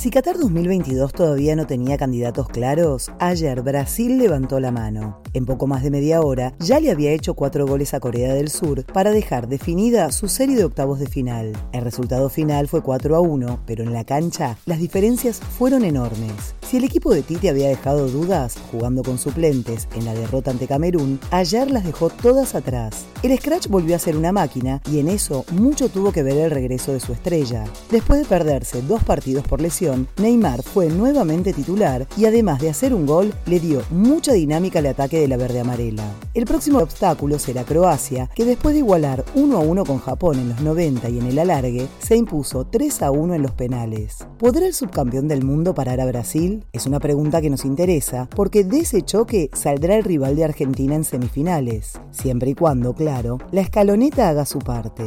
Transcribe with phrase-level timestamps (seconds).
[0.00, 5.20] Si Qatar 2022 todavía no tenía candidatos claros, ayer Brasil levantó la mano.
[5.34, 8.48] En poco más de media hora ya le había hecho cuatro goles a Corea del
[8.48, 11.52] Sur para dejar definida su serie de octavos de final.
[11.74, 16.54] El resultado final fue 4 a 1, pero en la cancha las diferencias fueron enormes.
[16.70, 20.68] Si el equipo de Tite había dejado dudas jugando con suplentes en la derrota ante
[20.68, 23.06] Camerún, ayer las dejó todas atrás.
[23.24, 26.52] El Scratch volvió a ser una máquina y en eso mucho tuvo que ver el
[26.52, 27.64] regreso de su estrella.
[27.90, 32.94] Después de perderse dos partidos por lesión, Neymar fue nuevamente titular y además de hacer
[32.94, 36.04] un gol, le dio mucha dinámica al ataque de la verde amarela.
[36.34, 40.50] El próximo obstáculo será Croacia, que después de igualar 1 a 1 con Japón en
[40.50, 44.18] los 90 y en el alargue, se impuso 3 a 1 en los penales.
[44.38, 46.59] ¿Podrá el subcampeón del mundo parar a Brasil?
[46.72, 50.94] Es una pregunta que nos interesa, porque de ese choque saldrá el rival de Argentina
[50.94, 55.04] en semifinales, siempre y cuando, claro, la escaloneta haga su parte.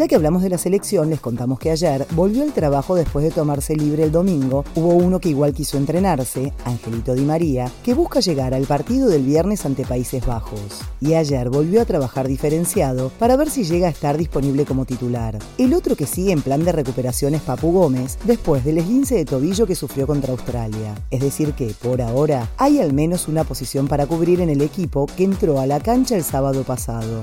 [0.00, 3.30] Ya que hablamos de la selección, les contamos que ayer volvió al trabajo después de
[3.30, 4.64] tomarse libre el domingo.
[4.74, 9.24] Hubo uno que igual quiso entrenarse, Angelito Di María, que busca llegar al partido del
[9.24, 10.80] viernes ante Países Bajos.
[11.02, 15.38] Y ayer volvió a trabajar diferenciado para ver si llega a estar disponible como titular.
[15.58, 19.26] El otro que sigue en plan de recuperación es Papu Gómez, después del esguince de
[19.26, 20.94] tobillo que sufrió contra Australia.
[21.10, 25.04] Es decir que, por ahora, hay al menos una posición para cubrir en el equipo
[25.14, 27.22] que entró a la cancha el sábado pasado.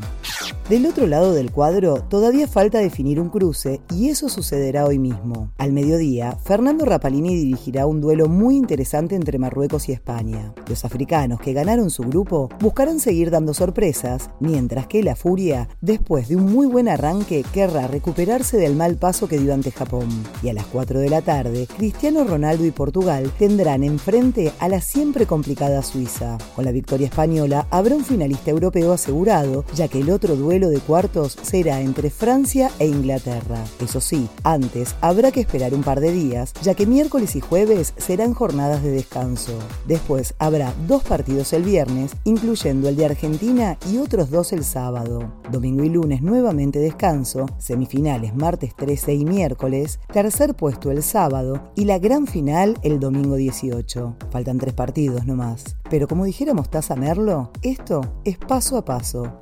[0.70, 5.54] Del otro lado del cuadro todavía falta definir un cruce y eso sucederá hoy mismo.
[5.58, 10.54] Al mediodía, Fernando Rapalini dirigirá un duelo muy interesante entre Marruecos y España.
[10.68, 16.28] Los africanos que ganaron su grupo buscarán seguir dando sorpresas, mientras que la Furia, después
[16.28, 20.10] de un muy buen arranque, querrá recuperarse del mal paso que dio ante Japón.
[20.44, 24.82] Y a las 4 de la tarde, Cristiano Ronaldo y Portugal tendrán enfrente a la
[24.82, 26.38] siempre complicada Suiza.
[26.58, 30.80] Con la victoria española habrá un finalista europeo asegurado, ya que el otro duelo de
[30.80, 33.64] cuartos será entre Francia e Inglaterra.
[33.80, 37.94] Eso sí, antes habrá que esperar un par de días, ya que miércoles y jueves
[37.98, 39.54] serán jornadas de descanso.
[39.86, 45.32] Después habrá dos partidos el viernes, incluyendo el de Argentina y otros dos el sábado.
[45.52, 51.86] Domingo y lunes nuevamente descanso, semifinales martes 13 y miércoles, tercer puesto el sábado y
[51.86, 54.16] la gran final el domingo 18.
[54.32, 55.78] Faltan tres partidos nomás.
[55.90, 59.42] Pero como dijera Mostaza Merlo, esto es paso a paso.